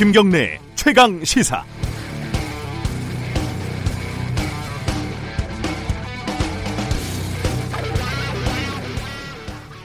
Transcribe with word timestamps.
김경래 0.00 0.58
최강 0.76 1.22
시사. 1.22 1.62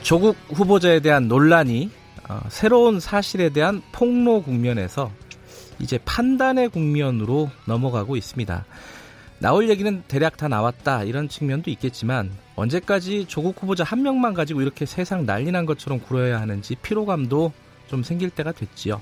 조국 0.04 0.38
후보자에 0.54 1.02
대한 1.02 1.28
논란이 1.28 1.92
어, 2.30 2.40
새로운 2.48 3.02
사실에 3.02 3.50
대한 3.50 3.82
폭로 3.92 4.42
국면에서 4.42 5.12
이제 5.80 6.00
판단의 6.06 6.70
국면으로 6.70 7.50
넘어가고 7.66 8.16
있습니다. 8.16 8.64
나올 9.40 9.70
얘기는 9.70 10.02
대략 10.08 10.38
다 10.38 10.48
나왔다 10.48 11.04
이런 11.04 11.28
측면도 11.28 11.70
있겠지만 11.72 12.32
언제까지 12.56 13.26
조국 13.28 13.62
후보자 13.62 13.84
한 13.84 14.02
명만 14.02 14.34
가지고 14.34 14.62
이렇게 14.62 14.86
세상 14.86 15.26
난리 15.26 15.52
난 15.52 15.66
것처럼 15.66 16.00
굴어야 16.00 16.40
하는지 16.40 16.76
피로감도 16.76 17.52
좀 17.90 18.02
생길 18.02 18.30
때가 18.30 18.54
됐지요. 18.54 19.02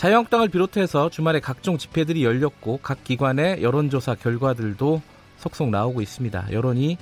자유한국당을 0.00 0.48
비롯해서 0.48 1.10
주말에 1.10 1.40
각종 1.40 1.76
집회들이 1.76 2.24
열렸고 2.24 2.78
각 2.82 3.04
기관의 3.04 3.62
여론조사 3.62 4.14
결과들도 4.14 5.02
속속 5.36 5.68
나오고 5.68 6.00
있습니다. 6.00 6.52
여론이 6.52 6.96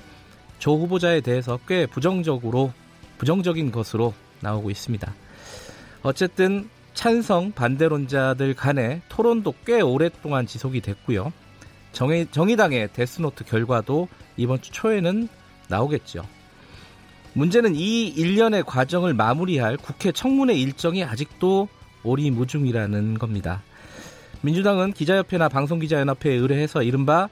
조 0.57 0.75
후보자에 0.77 1.21
대해서 1.21 1.57
꽤 1.65 1.85
부정적으로 1.85 2.73
부정적인 3.17 3.71
것으로 3.71 4.13
나오고 4.41 4.69
있습니다. 4.69 5.13
어쨌든 6.03 6.69
찬성 6.93 7.53
반대론자들 7.53 8.53
간의 8.55 9.01
토론도 9.07 9.53
꽤 9.65 9.79
오랫동안 9.79 10.45
지속이 10.45 10.81
됐고요. 10.81 11.31
정의, 11.93 12.27
정의당의 12.29 12.89
데스노트 12.91 13.45
결과도 13.45 14.09
이번 14.35 14.61
주 14.61 14.73
초에는 14.73 15.29
나오겠죠. 15.69 16.25
문제는 17.31 17.77
이 17.77 18.09
일련의 18.09 18.63
과정을 18.65 19.13
마무리할 19.13 19.77
국회 19.77 20.11
청문회 20.11 20.53
일정이 20.53 21.05
아직도 21.05 21.69
오리무중이라는 22.03 23.17
겁니다. 23.17 23.61
민주당은 24.41 24.93
기자협회나 24.93 25.49
방송기자연합회에 25.49 26.33
의뢰해서 26.33 26.83
이른바 26.83 27.27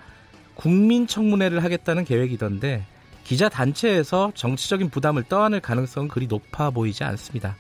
국민청문회를 0.56 1.64
하겠다는 1.64 2.04
계획이던데 2.04 2.86
기자 3.24 3.50
단체에서 3.50 4.32
정치적인 4.36 4.90
부담을 4.90 5.24
떠안을 5.24 5.60
가능성은 5.60 6.08
그리 6.08 6.28
높아 6.28 6.70
보이지 6.70 7.04
않습니다. 7.04 7.56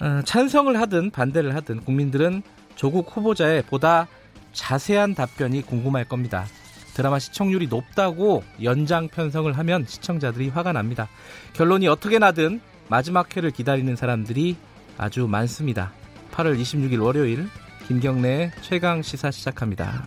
어, 0.00 0.22
찬성을 0.24 0.78
하든 0.80 1.10
반대를 1.10 1.54
하든 1.56 1.80
국민들은 1.80 2.42
조국 2.74 3.16
후보자의 3.16 3.62
보다 3.62 4.08
자세한 4.52 5.14
답변이 5.14 5.62
궁금할 5.62 6.04
겁니다. 6.04 6.46
드라마 6.94 7.18
시청률이 7.18 7.66
높다고 7.66 8.44
연장 8.62 9.08
편성을 9.08 9.52
하면 9.56 9.84
시청자들이 9.86 10.48
화가 10.48 10.72
납니다. 10.72 11.08
결론이 11.52 11.88
어떻게 11.88 12.18
나든 12.18 12.60
마지막 12.88 13.36
회를 13.36 13.50
기다리는 13.50 13.94
사람들이 13.96 14.56
아주 14.96 15.26
많습니다. 15.26 15.92
8월 16.32 16.60
26일 16.60 17.02
월요일 17.02 17.48
김경래의 17.86 18.52
최강 18.62 19.02
시사 19.02 19.30
시작합니다. 19.30 20.04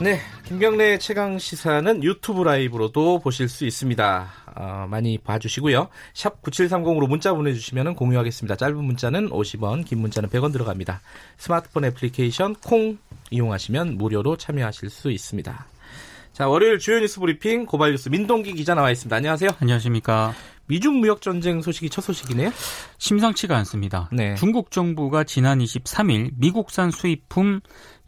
네, 0.00 0.18
김경래의 0.46 0.98
최강 0.98 1.38
시사는 1.38 2.02
유튜브 2.02 2.42
라이브로도 2.42 3.20
보실 3.20 3.48
수 3.48 3.64
있습니다. 3.64 4.28
어, 4.54 4.86
많이 4.90 5.16
봐주시고요. 5.18 5.88
샵 6.12 6.42
9730으로 6.42 7.08
문자 7.08 7.32
보내주시면 7.32 7.94
공유하겠습니다. 7.94 8.56
짧은 8.56 8.76
문자는 8.76 9.30
50원, 9.30 9.86
긴 9.86 10.00
문자는 10.00 10.28
100원 10.28 10.52
들어갑니다. 10.52 11.00
스마트폰 11.38 11.84
애플리케이션 11.84 12.54
콩 12.56 12.98
이용하시면 13.30 13.96
무료로 13.96 14.36
참여하실 14.36 14.90
수 14.90 15.10
있습니다. 15.10 15.66
자, 16.32 16.48
월요일 16.48 16.78
주요 16.78 16.98
뉴스 16.98 17.20
브리핑 17.20 17.66
고발 17.66 17.90
뉴스 17.90 18.08
민동기 18.08 18.54
기자 18.54 18.74
나와 18.74 18.90
있습니다. 18.90 19.14
안녕하세요. 19.14 19.50
안녕하십니까. 19.60 20.32
미중 20.66 21.00
무역 21.00 21.20
전쟁 21.20 21.60
소식이 21.60 21.90
첫 21.90 22.00
소식이네요. 22.00 22.50
심상치가 22.96 23.54
않습니다. 23.58 24.08
네. 24.10 24.34
중국 24.36 24.70
정부가 24.70 25.24
지난 25.24 25.58
23일 25.58 26.30
미국산 26.38 26.90
수입품 26.90 27.60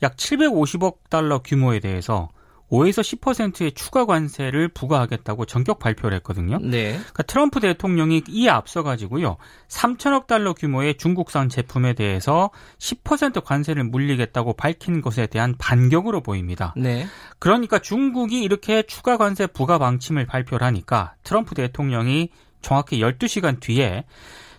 약 0.02 0.16
750억 0.16 1.10
달러 1.10 1.40
규모에 1.40 1.80
대해서 1.80 2.30
5에서 2.74 3.02
10%의 3.02 3.72
추가 3.72 4.04
관세를 4.04 4.68
부과하겠다고 4.68 5.46
전격 5.46 5.78
발표를 5.78 6.16
했거든요. 6.16 6.58
네. 6.58 6.92
그러니까 6.92 7.22
트럼프 7.22 7.60
대통령이 7.60 8.24
이에 8.28 8.48
앞서 8.48 8.82
가지고요. 8.82 9.36
3천억 9.68 10.26
달러 10.26 10.54
규모의 10.54 10.96
중국산 10.96 11.48
제품에 11.48 11.92
대해서 11.92 12.50
10% 12.78 13.44
관세를 13.44 13.84
물리겠다고 13.84 14.54
밝힌 14.54 15.00
것에 15.00 15.26
대한 15.26 15.54
반격으로 15.56 16.22
보입니다. 16.22 16.74
네. 16.76 17.06
그러니까 17.38 17.78
중국이 17.78 18.42
이렇게 18.42 18.82
추가 18.82 19.16
관세 19.16 19.46
부과 19.46 19.78
방침을 19.78 20.26
발표를 20.26 20.66
하니까 20.66 21.14
트럼프 21.22 21.54
대통령이 21.54 22.30
정확히 22.60 22.98
12시간 23.00 23.60
뒤에 23.60 24.04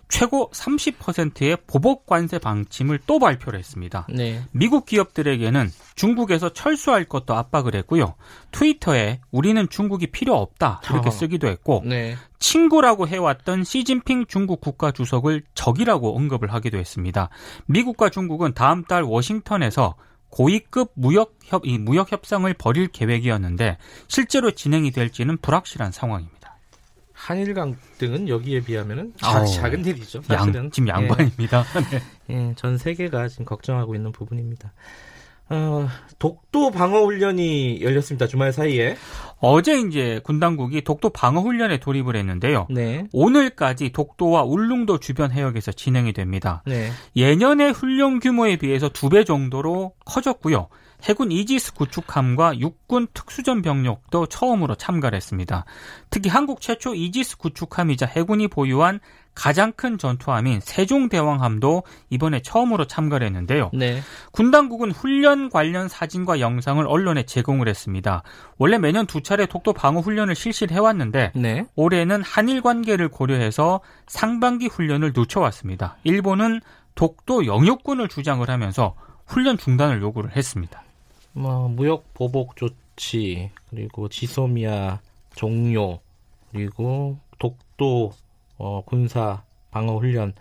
최고 0.08 0.50
30%의 0.52 1.58
보복 1.66 2.06
관세 2.06 2.38
방침을 2.38 3.00
또 3.06 3.18
발표를 3.18 3.58
했습니다. 3.58 4.06
네. 4.08 4.42
미국 4.52 4.86
기업들에게는 4.86 5.70
중국에서 5.94 6.52
철수할 6.52 7.04
것도 7.04 7.34
압박을 7.34 7.74
했고요. 7.74 8.14
트위터에 8.52 9.20
우리는 9.30 9.68
중국이 9.68 10.06
필요 10.08 10.36
없다 10.36 10.80
이렇게 10.90 11.08
어. 11.08 11.10
쓰기도 11.10 11.48
했고 11.48 11.82
네. 11.84 12.16
친구라고 12.38 13.08
해왔던 13.08 13.64
시진핑 13.64 14.26
중국 14.26 14.60
국가 14.60 14.92
주석을 14.92 15.42
적이라고 15.54 16.16
언급을 16.16 16.52
하기도 16.52 16.78
했습니다. 16.78 17.28
미국과 17.66 18.10
중국은 18.10 18.54
다음 18.54 18.84
달 18.84 19.02
워싱턴에서 19.02 19.96
고위급 20.30 20.92
무역 20.94 21.36
협, 21.44 21.62
이 21.64 21.78
무역 21.78 22.12
협상을 22.12 22.52
벌일 22.54 22.88
계획이었는데 22.88 23.78
실제로 24.06 24.50
진행이 24.50 24.90
될지는 24.90 25.38
불확실한 25.38 25.92
상황입니다. 25.92 26.35
한일 27.26 27.54
강 27.54 27.74
등은 27.98 28.28
여기에 28.28 28.60
비하면은 28.60 29.12
자, 29.20 29.42
어, 29.42 29.44
작은 29.44 29.84
일이죠. 29.84 30.22
사실은. 30.22 30.54
양, 30.54 30.70
지금 30.70 30.88
양반입니다. 30.88 31.64
네. 32.28 32.34
예, 32.50 32.52
전 32.56 32.78
세계가 32.78 33.26
지금 33.28 33.44
걱정하고 33.44 33.96
있는 33.96 34.12
부분입니다. 34.12 34.72
어, 35.48 35.88
독도 36.18 36.70
방어 36.70 37.04
훈련이 37.04 37.80
열렸습니다. 37.82 38.26
주말 38.26 38.52
사이에. 38.52 38.96
어제 39.38 39.78
이제 39.80 40.20
군 40.24 40.38
당국이 40.40 40.82
독도 40.82 41.10
방어 41.10 41.40
훈련에 41.40 41.78
돌입을 41.78 42.14
했는데요. 42.16 42.66
네. 42.70 43.04
오늘까지 43.12 43.90
독도와 43.90 44.42
울릉도 44.44 44.98
주변 44.98 45.30
해역에서 45.32 45.72
진행이 45.72 46.12
됩니다. 46.12 46.62
네. 46.66 46.90
예년의 47.16 47.72
훈련 47.72 48.18
규모에 48.20 48.56
비해서 48.56 48.88
두 48.88 49.08
배 49.08 49.24
정도로 49.24 49.94
커졌고요. 50.04 50.68
해군 51.02 51.30
이지스 51.30 51.74
구축함과 51.74 52.58
육군 52.58 53.08
특수전 53.12 53.62
병력도 53.62 54.26
처음으로 54.26 54.74
참가를 54.74 55.16
했습니다. 55.16 55.64
특히 56.10 56.30
한국 56.30 56.60
최초 56.60 56.94
이지스 56.94 57.38
구축함이자 57.38 58.06
해군이 58.06 58.48
보유한 58.48 59.00
가장 59.36 59.70
큰 59.72 59.98
전투함인 59.98 60.60
세종대왕함도 60.60 61.82
이번에 62.08 62.40
처음으로 62.40 62.86
참가를 62.86 63.26
했는데요. 63.26 63.70
네. 63.74 64.00
군 64.32 64.50
당국은 64.50 64.90
훈련 64.90 65.50
관련 65.50 65.88
사진과 65.88 66.40
영상을 66.40 66.84
언론에 66.86 67.24
제공을 67.24 67.68
했습니다. 67.68 68.22
원래 68.56 68.78
매년 68.78 69.06
두 69.06 69.22
차례 69.22 69.44
독도 69.44 69.74
방어 69.74 70.00
훈련을 70.00 70.34
실시를 70.34 70.74
해왔는데 70.74 71.32
네. 71.34 71.66
올해는 71.76 72.22
한일 72.22 72.62
관계를 72.62 73.08
고려해서 73.08 73.80
상반기 74.06 74.68
훈련을 74.68 75.12
늦춰왔습니다. 75.14 75.98
일본은 76.02 76.62
독도 76.94 77.44
영유권을 77.44 78.08
주장을 78.08 78.48
하면서 78.48 78.94
훈련 79.26 79.58
중단을 79.58 80.00
요구를 80.00 80.34
했습니다. 80.34 80.82
뭐 81.36 81.68
무역 81.68 82.14
보복 82.14 82.56
조치 82.56 83.50
그리고 83.68 84.08
지소미아 84.08 85.00
종료 85.34 86.00
그리고 86.50 87.18
독도 87.38 88.12
어, 88.56 88.82
군사 88.86 89.42
방어 89.70 89.98
훈련 89.98 90.32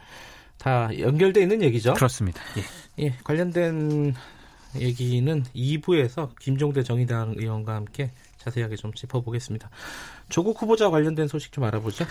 다 0.57 0.89
연결돼 0.97 1.41
있는 1.41 1.61
얘기죠. 1.63 1.93
그렇습니다. 1.93 2.41
예. 2.57 3.05
예, 3.05 3.09
관련된 3.25 4.15
얘기는 4.79 5.43
2부에서 5.55 6.29
김종대 6.39 6.83
정의당 6.83 7.35
의원과 7.37 7.75
함께 7.75 8.11
자세하게 8.37 8.75
좀 8.75 8.93
짚어보겠습니다. 8.93 9.69
조국 10.29 10.61
후보자 10.61 10.89
관련된 10.89 11.27
소식 11.27 11.51
좀 11.51 11.63
알아보죠. 11.63 12.05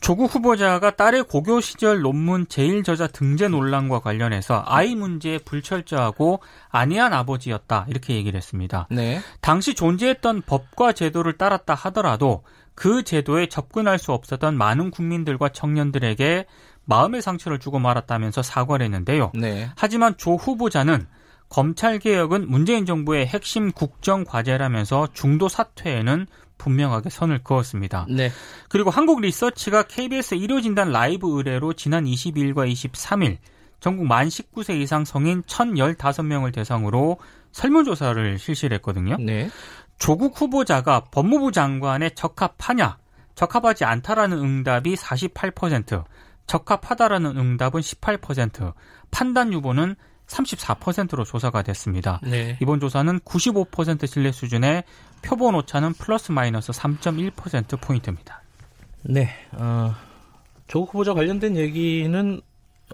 조국 0.00 0.34
후보자가 0.34 0.92
딸의 0.92 1.24
고교 1.24 1.60
시절 1.60 2.00
논문 2.00 2.46
제일 2.48 2.82
저자 2.82 3.06
등재 3.08 3.48
논란과 3.48 4.00
관련해서 4.00 4.62
아이 4.66 4.94
문제에 4.94 5.38
불철저하고 5.38 6.40
안이한 6.70 7.12
아버지였다 7.12 7.86
이렇게 7.88 8.14
얘기를 8.14 8.36
했습니다. 8.36 8.86
네. 8.90 9.20
당시 9.40 9.74
존재했던 9.74 10.42
법과 10.42 10.92
제도를 10.92 11.36
따랐다 11.36 11.74
하더라도 11.74 12.42
그 12.74 13.02
제도에 13.02 13.48
접근할 13.48 13.98
수 13.98 14.12
없었던 14.12 14.56
많은 14.56 14.92
국민들과 14.92 15.48
청년들에게 15.48 16.46
마음의 16.84 17.20
상처를 17.22 17.58
주고 17.58 17.80
말았다면서 17.80 18.42
사과를 18.42 18.84
했는데요. 18.86 19.32
네. 19.34 19.68
하지만 19.76 20.16
조 20.16 20.36
후보자는 20.36 21.06
검찰 21.48 21.98
개혁은 21.98 22.48
문재인 22.48 22.86
정부의 22.86 23.26
핵심 23.26 23.72
국정 23.72 24.24
과제라면서 24.24 25.08
중도 25.12 25.48
사퇴에는 25.48 26.26
분명하게 26.58 27.08
선을 27.08 27.42
그었습니다. 27.42 28.06
네. 28.10 28.30
그리고 28.68 28.90
한국 28.90 29.20
리서치가 29.20 29.84
KBS 29.84 30.34
의료진단 30.34 30.90
라이브 30.90 31.36
의뢰로 31.36 31.72
지난 31.72 32.04
22일과 32.04 32.70
23일 32.70 33.38
전국 33.80 34.06
만 34.06 34.28
19세 34.28 34.80
이상 34.80 35.04
성인 35.04 35.42
1,015명을 35.42 36.52
대상으로 36.52 37.18
설문조사를 37.52 38.38
실시했거든요. 38.38 39.16
네. 39.20 39.48
조국 39.98 40.40
후보자가 40.40 41.06
법무부 41.10 41.52
장관에 41.52 42.10
적합하냐, 42.10 42.98
적합하지 43.34 43.84
않다라는 43.84 44.38
응답이 44.38 44.94
48%, 44.94 46.04
적합하다라는 46.46 47.36
응답은 47.36 47.80
18%, 47.80 48.74
판단 49.10 49.52
유보는 49.52 49.94
34%로 50.28 51.24
조사가 51.24 51.62
됐습니다. 51.62 52.20
네. 52.22 52.56
이번 52.60 52.80
조사는 52.80 53.20
95% 53.20 54.06
신뢰 54.06 54.30
수준의 54.30 54.84
표본 55.22 55.54
오차는 55.54 55.94
플러스 55.94 56.32
마이너스 56.32 56.70
3.1% 56.72 57.80
포인트입니다. 57.80 58.42
네, 59.02 59.30
어, 59.52 59.94
조국 60.66 60.94
후보자 60.94 61.14
관련된 61.14 61.56
얘기는 61.56 62.40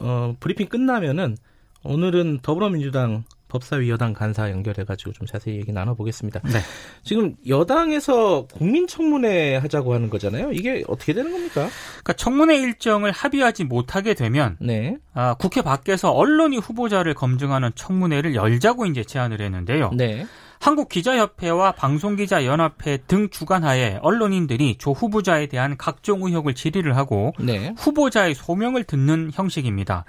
어, 0.01 0.37
브리핑 0.41 0.69
끝나면은 0.69 1.37
오늘은 1.83 2.41
더불어민주당 2.43 3.25
법사위 3.55 3.89
여당 3.89 4.13
간사 4.13 4.51
연결해가지고 4.51 5.13
좀 5.13 5.29
자세히 5.29 5.59
얘기 5.59 5.73
나눠보겠습니다. 5.73 6.41
네. 6.41 6.59
지금 7.05 7.37
여당에서 7.47 8.49
국민청문회 8.49 9.57
하자고 9.59 9.95
하는 9.95 10.11
거잖아요. 10.11 10.51
이게 10.51 10.83
어떻게 10.89 11.13
되는 11.13 11.31
겁니까? 11.31 11.69
그러니까 11.93 12.13
청문회 12.15 12.57
일정을 12.59 13.13
합의하지 13.13 13.65
못하게 13.65 14.15
되면 14.15 14.57
네. 14.61 14.97
아, 15.15 15.35
국회 15.35 15.63
밖에서 15.63 16.11
언론이 16.11 16.59
후보자를 16.59 17.15
검증하는 17.15 17.71
청문회를 17.77 18.35
열자고 18.35 18.87
이제 18.87 19.05
제안을 19.05 19.41
했는데요. 19.41 19.93
네. 19.95 20.27
한국기자협회와 20.59 21.73
방송기자연합회 21.73 23.05
등 23.07 23.29
주관하에 23.31 23.99
언론인들이 24.03 24.79
조 24.79 24.93
후보자에 24.93 25.47
대한 25.47 25.77
각종 25.77 26.23
의혹을 26.25 26.55
질의를 26.55 26.97
하고 26.97 27.33
네. 27.39 27.73
후보자의 27.77 28.35
소명을 28.35 28.83
듣는 28.85 29.31
형식입니다. 29.33 30.05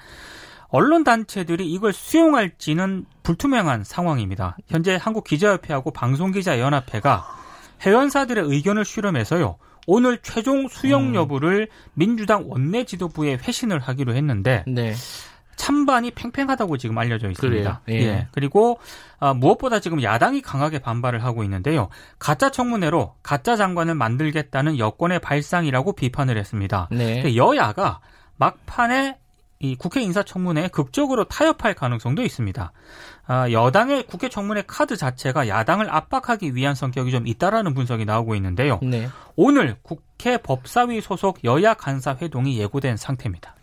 언론 0.69 1.03
단체들이 1.03 1.71
이걸 1.71 1.93
수용할지는 1.93 3.05
불투명한 3.23 3.83
상황입니다. 3.83 4.57
현재 4.67 4.97
한국 4.99 5.23
기자협회하고 5.23 5.91
방송기자연합회가 5.91 7.25
회원사들의 7.85 8.43
의견을 8.45 8.85
수렴해서요. 8.85 9.57
오늘 9.87 10.17
최종 10.21 10.67
수용 10.67 11.09
음. 11.09 11.15
여부를 11.15 11.67
민주당 11.93 12.49
원내 12.49 12.85
지도부에 12.85 13.35
회신을 13.35 13.79
하기로 13.79 14.15
했는데 14.15 14.63
네. 14.67 14.93
찬반이 15.55 16.11
팽팽하다고 16.11 16.77
지금 16.77 16.97
알려져 16.97 17.29
있습니다. 17.29 17.81
예. 17.89 17.93
예. 17.93 18.27
그리고 18.31 18.79
아, 19.19 19.33
무엇보다 19.33 19.79
지금 19.79 20.03
야당이 20.03 20.41
강하게 20.41 20.79
반발을 20.79 21.23
하고 21.23 21.43
있는데요. 21.43 21.89
가짜 22.19 22.49
청문회로 22.49 23.15
가짜 23.23 23.55
장관을 23.55 23.95
만들겠다는 23.95 24.77
여권의 24.77 25.19
발상이라고 25.19 25.93
비판을 25.93 26.37
했습니다. 26.37 26.89
네. 26.91 27.35
여야가 27.35 28.01
막판에 28.37 29.17
이 29.59 29.75
국회 29.75 30.01
인사청문회에 30.01 30.67
극적으로 30.67 31.23
타협할 31.25 31.73
가능성도 31.73 32.23
있습니다. 32.23 32.71
아, 33.27 33.51
여당의 33.51 34.05
국회 34.05 34.29
청문회 34.29 34.63
카드 34.67 34.97
자체가 34.97 35.47
야당을 35.47 35.89
압박하기 35.89 36.55
위한 36.55 36.75
성격이 36.75 37.11
좀 37.11 37.25
있다라는 37.25 37.73
분석이 37.73 38.05
나오고 38.05 38.35
있는데요. 38.35 38.79
네. 38.83 39.09
오늘 39.35 39.77
국회 39.81 40.37
법사위 40.37 41.01
소속 41.01 41.43
여야 41.43 41.73
간사 41.73 42.17
회동이 42.21 42.59
예고된 42.59 42.97
상태입니다. 42.97 43.55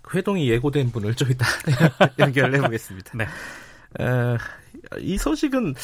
그 0.00 0.18
회동이 0.18 0.48
예고된 0.48 0.92
분을 0.92 1.14
좀 1.14 1.30
이따 1.30 1.44
연결을 2.18 2.54
해보겠습니다. 2.56 3.12
네. 3.18 3.26
어, 3.98 4.38
이 5.00 5.18
소식은 5.18 5.74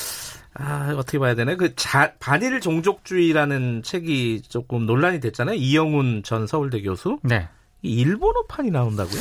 아, 0.55 0.95
어떻게 0.97 1.19
봐야 1.19 1.35
되나? 1.35 1.55
그 1.57 1.75
자, 1.75 2.15
반일 2.19 2.61
종족주의라는 2.61 3.83
책이 3.83 4.43
조금 4.49 4.87
논란이 4.87 5.21
됐잖아요. 5.21 5.57
이영훈 5.57 6.23
전 6.23 6.47
서울대 6.47 6.81
교수. 6.81 7.19
네. 7.23 7.49
일본어판이 7.87 8.71
나온다고요? 8.71 9.21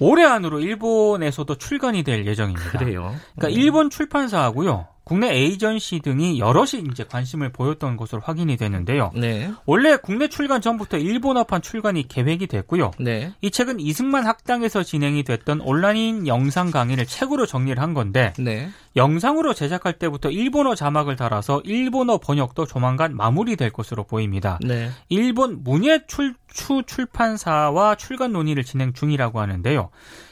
올해 0.00 0.24
안으로 0.24 0.60
일본에서도 0.60 1.54
출간이 1.56 2.02
될 2.04 2.26
예정입니다. 2.26 2.78
그래요. 2.78 3.14
그러니까 3.36 3.48
음. 3.48 3.60
일본 3.60 3.90
출판사하고요. 3.90 4.86
국내 5.08 5.32
에이전시 5.32 6.00
등이 6.00 6.38
여럿이 6.38 6.84
이제 6.90 7.02
관심을 7.02 7.50
보였던 7.50 7.96
것으로 7.96 8.20
확인이 8.22 8.58
되는데요. 8.58 9.10
네. 9.14 9.50
원래 9.64 9.96
국내 9.96 10.28
출간 10.28 10.60
전부터 10.60 10.98
일본어판 10.98 11.62
출간이 11.62 12.06
계획이 12.06 12.46
됐고요. 12.46 12.90
네. 13.00 13.32
이 13.40 13.50
책은 13.50 13.80
이승만 13.80 14.26
학당에서 14.26 14.82
진행이 14.82 15.22
됐던 15.22 15.62
온라인 15.62 16.26
영상 16.26 16.70
강의를 16.70 17.06
책으로 17.06 17.46
정리를 17.46 17.80
한 17.82 17.94
건데 17.94 18.34
네. 18.38 18.68
영상으로 18.96 19.54
제작할 19.54 19.94
때부터 19.94 20.28
일본어 20.28 20.74
자막을 20.74 21.16
달아서 21.16 21.62
일본어 21.64 22.18
번역도 22.18 22.66
조만간 22.66 23.16
마무리될 23.16 23.70
것으로 23.70 24.04
보입니다. 24.04 24.58
네. 24.62 24.90
일본 25.08 25.64
문예 25.64 26.00
출 26.06 26.34
추 26.52 26.82
출판사와 26.86 27.94
출간 27.94 28.32
논의를 28.32 28.64
진행 28.64 28.92
중이라고 28.92 29.40
하는데요. 29.40 29.90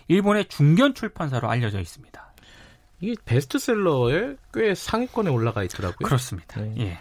일본의 0.08 0.46
중견 0.48 0.94
출판사로 0.94 1.48
알려져 1.48 1.80
있습니다. 1.80 2.25
이게 3.00 3.14
베스트셀러에 3.24 4.36
꽤 4.54 4.74
상위권에 4.74 5.30
올라가 5.30 5.62
있더라고요. 5.64 6.06
그렇습니다. 6.06 6.60
네. 6.60 6.74
예. 6.78 6.98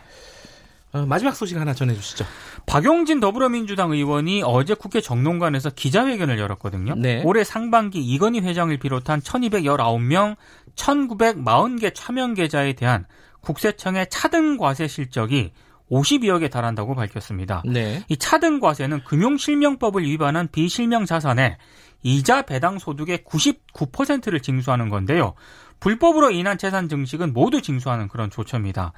어, 0.95 1.06
마지막 1.06 1.36
소식 1.36 1.57
하나 1.57 1.74
전해주시죠. 1.74 2.25
박용진 2.65 3.19
더불어민주당 3.19 3.92
의원이 3.92 4.44
어제 4.45 4.74
국회 4.74 5.01
정론관에서 5.01 5.71
기자회견을 5.71 6.39
열었거든요. 6.39 6.95
네. 6.95 7.21
올해 7.25 7.44
상반기 7.44 8.00
이건희 8.00 8.39
회장을 8.39 8.75
비롯한 8.77 9.19
1219명 9.19 10.38
1940개 10.75 11.94
차명 11.94 12.33
계좌에 12.33 12.74
대한 12.74 13.06
국세청의 13.42 14.07
차등 14.09 14.57
과세 14.57 14.88
실적이 14.88 15.51
52억에 15.92 16.50
달한다고 16.50 16.95
밝혔습니다. 16.95 17.62
네. 17.65 18.03
이 18.07 18.18
차등 18.18 18.59
과세는 18.59 19.03
금융실명법을 19.03 20.03
위반한 20.03 20.47
비실명 20.51 21.06
자산에 21.06 21.57
이자 22.03 22.44
배당 22.44 22.80
소득의 22.80 23.19
99%를 23.19 24.39
징수하는 24.39 24.89
건데요. 24.89 25.33
불법으로 25.80 26.31
인한 26.31 26.57
재산 26.57 26.89
증식은 26.89 27.33
모두 27.33 27.62
징수하는 27.62 28.07
그런 28.07 28.30
조처입니다. 28.30 28.94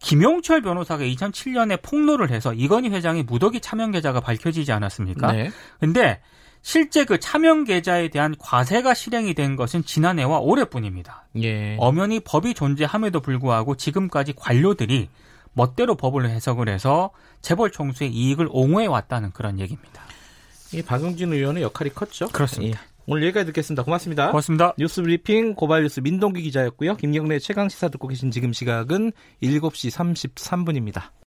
김용철 0.00 0.62
변호사가 0.62 1.04
2007년에 1.04 1.80
폭로를 1.82 2.30
해서 2.30 2.52
이건희 2.52 2.90
회장의 2.90 3.22
무더기 3.24 3.60
차명 3.60 3.92
계좌가 3.92 4.20
밝혀지지 4.20 4.72
않았습니까? 4.72 5.32
네. 5.32 5.50
근데 5.80 6.20
실제 6.62 7.04
그 7.04 7.20
차명 7.20 7.64
계좌에 7.64 8.08
대한 8.08 8.34
과세가 8.38 8.94
실행이 8.94 9.34
된 9.34 9.54
것은 9.54 9.84
지난해와 9.84 10.38
올해뿐입니다. 10.38 11.26
예. 11.42 11.76
엄연히 11.78 12.20
법이 12.20 12.54
존재함에도 12.54 13.20
불구하고 13.20 13.76
지금까지 13.76 14.32
관료들이 14.34 15.10
멋대로 15.52 15.94
법을 15.94 16.28
해석을 16.28 16.68
해서 16.68 17.10
재벌 17.42 17.70
총수의 17.70 18.10
이익을 18.10 18.48
옹호해 18.50 18.86
왔다는 18.86 19.32
그런 19.32 19.60
얘기입니다. 19.60 20.02
이 20.72 20.82
박용진 20.82 21.32
의원의 21.32 21.62
역할이 21.62 21.90
컸죠. 21.90 22.28
그렇습니다. 22.28 22.80
예. 22.80 22.93
오늘 23.06 23.22
여기까지 23.24 23.46
듣겠습니다. 23.46 23.82
고맙습니다. 23.82 24.28
고맙습니다. 24.28 24.74
뉴스 24.78 25.02
브리핑 25.02 25.54
고발뉴스 25.54 26.00
민동기 26.00 26.40
기자였고요. 26.42 26.96
김경래 26.96 27.38
최강 27.38 27.68
시사 27.68 27.88
듣고 27.88 28.08
계신 28.08 28.30
지금 28.30 28.52
시각은 28.52 29.12
7시 29.42 30.34
33분입니다. 30.34 31.10